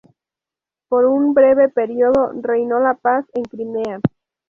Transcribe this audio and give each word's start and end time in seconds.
Por 0.89 1.05
un 1.05 1.35
breve 1.35 1.69
periodo, 1.69 2.31
reinó 2.41 2.79
la 2.79 2.95
paz 2.95 3.23
en 3.35 3.43
Crimea. 3.43 3.99